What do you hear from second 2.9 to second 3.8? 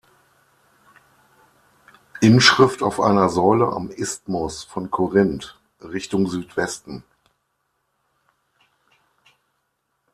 einer Säule